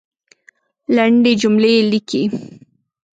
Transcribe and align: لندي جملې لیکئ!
لندي 0.95 1.33
جملې 1.41 1.73
لیکئ! 1.91 2.23